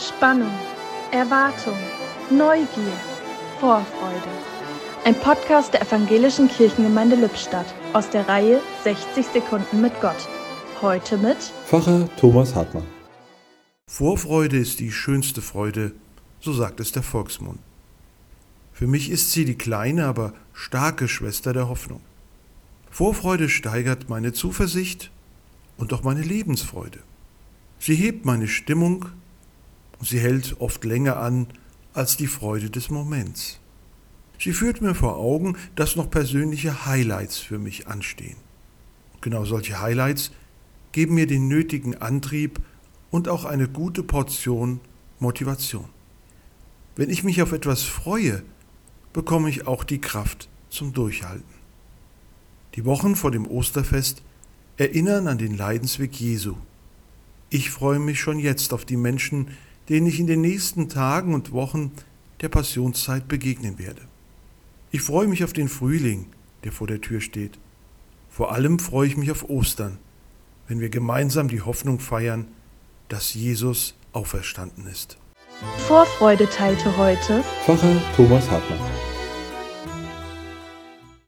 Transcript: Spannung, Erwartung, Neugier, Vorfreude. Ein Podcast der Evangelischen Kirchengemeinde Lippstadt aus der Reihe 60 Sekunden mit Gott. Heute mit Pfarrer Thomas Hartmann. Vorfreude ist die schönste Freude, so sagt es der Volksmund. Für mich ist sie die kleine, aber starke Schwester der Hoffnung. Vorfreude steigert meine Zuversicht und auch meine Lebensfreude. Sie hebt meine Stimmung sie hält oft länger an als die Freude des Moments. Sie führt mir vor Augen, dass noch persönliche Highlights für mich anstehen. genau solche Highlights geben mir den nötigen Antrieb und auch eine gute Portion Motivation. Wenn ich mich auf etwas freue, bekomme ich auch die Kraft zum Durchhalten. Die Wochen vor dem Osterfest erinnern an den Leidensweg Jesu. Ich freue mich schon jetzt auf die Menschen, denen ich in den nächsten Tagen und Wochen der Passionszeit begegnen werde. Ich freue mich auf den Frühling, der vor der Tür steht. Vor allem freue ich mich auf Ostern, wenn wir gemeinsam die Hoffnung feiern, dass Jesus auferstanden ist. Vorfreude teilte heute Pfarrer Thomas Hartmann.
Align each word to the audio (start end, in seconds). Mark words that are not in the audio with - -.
Spannung, 0.00 0.50
Erwartung, 1.12 1.76
Neugier, 2.30 2.92
Vorfreude. 3.58 4.30
Ein 5.04 5.14
Podcast 5.14 5.74
der 5.74 5.82
Evangelischen 5.82 6.48
Kirchengemeinde 6.48 7.16
Lippstadt 7.16 7.66
aus 7.92 8.08
der 8.08 8.26
Reihe 8.26 8.62
60 8.82 9.26
Sekunden 9.26 9.82
mit 9.82 9.92
Gott. 10.00 10.26
Heute 10.80 11.18
mit 11.18 11.36
Pfarrer 11.66 12.08
Thomas 12.16 12.54
Hartmann. 12.54 12.86
Vorfreude 13.88 14.56
ist 14.56 14.80
die 14.80 14.90
schönste 14.90 15.42
Freude, 15.42 15.92
so 16.40 16.54
sagt 16.54 16.80
es 16.80 16.92
der 16.92 17.02
Volksmund. 17.02 17.58
Für 18.72 18.86
mich 18.86 19.10
ist 19.10 19.32
sie 19.32 19.44
die 19.44 19.58
kleine, 19.58 20.06
aber 20.06 20.32
starke 20.54 21.08
Schwester 21.08 21.52
der 21.52 21.68
Hoffnung. 21.68 22.00
Vorfreude 22.90 23.50
steigert 23.50 24.08
meine 24.08 24.32
Zuversicht 24.32 25.10
und 25.76 25.92
auch 25.92 26.04
meine 26.04 26.22
Lebensfreude. 26.22 27.00
Sie 27.78 27.96
hebt 27.96 28.24
meine 28.24 28.48
Stimmung 28.48 29.06
sie 30.00 30.20
hält 30.20 30.60
oft 30.60 30.84
länger 30.84 31.18
an 31.18 31.46
als 31.92 32.16
die 32.16 32.26
Freude 32.26 32.70
des 32.70 32.90
Moments. 32.90 33.60
Sie 34.38 34.52
führt 34.52 34.80
mir 34.80 34.94
vor 34.94 35.16
Augen, 35.16 35.56
dass 35.74 35.96
noch 35.96 36.10
persönliche 36.10 36.86
Highlights 36.86 37.38
für 37.38 37.58
mich 37.58 37.88
anstehen. 37.88 38.36
genau 39.20 39.44
solche 39.44 39.80
Highlights 39.80 40.30
geben 40.92 41.14
mir 41.14 41.26
den 41.26 41.46
nötigen 41.46 41.94
Antrieb 41.96 42.60
und 43.10 43.28
auch 43.28 43.44
eine 43.44 43.68
gute 43.68 44.02
Portion 44.02 44.80
Motivation. 45.18 45.84
Wenn 46.96 47.10
ich 47.10 47.22
mich 47.22 47.42
auf 47.42 47.52
etwas 47.52 47.82
freue, 47.82 48.42
bekomme 49.12 49.50
ich 49.50 49.66
auch 49.66 49.84
die 49.84 50.00
Kraft 50.00 50.48
zum 50.70 50.94
Durchhalten. 50.94 51.44
Die 52.74 52.84
Wochen 52.84 53.16
vor 53.16 53.30
dem 53.30 53.46
Osterfest 53.46 54.22
erinnern 54.76 55.28
an 55.28 55.36
den 55.38 55.56
Leidensweg 55.56 56.18
Jesu. 56.18 56.56
Ich 57.50 57.70
freue 57.70 57.98
mich 57.98 58.20
schon 58.20 58.38
jetzt 58.38 58.72
auf 58.72 58.84
die 58.84 58.96
Menschen, 58.96 59.48
denen 59.90 60.06
ich 60.06 60.20
in 60.20 60.28
den 60.28 60.40
nächsten 60.40 60.88
Tagen 60.88 61.34
und 61.34 61.52
Wochen 61.52 61.90
der 62.40 62.48
Passionszeit 62.48 63.28
begegnen 63.28 63.78
werde. 63.78 64.02
Ich 64.92 65.02
freue 65.02 65.26
mich 65.26 65.44
auf 65.44 65.52
den 65.52 65.68
Frühling, 65.68 66.26
der 66.64 66.72
vor 66.72 66.86
der 66.86 67.00
Tür 67.00 67.20
steht. 67.20 67.58
Vor 68.30 68.52
allem 68.52 68.78
freue 68.78 69.08
ich 69.08 69.16
mich 69.16 69.32
auf 69.32 69.50
Ostern, 69.50 69.98
wenn 70.68 70.80
wir 70.80 70.88
gemeinsam 70.88 71.48
die 71.48 71.60
Hoffnung 71.60 71.98
feiern, 71.98 72.46
dass 73.08 73.34
Jesus 73.34 73.96
auferstanden 74.12 74.86
ist. 74.86 75.18
Vorfreude 75.88 76.48
teilte 76.48 76.96
heute 76.96 77.42
Pfarrer 77.66 78.00
Thomas 78.16 78.48
Hartmann. 78.48 78.89